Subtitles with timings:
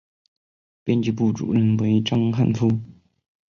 [0.83, 2.71] 编辑部主任为章汉夫。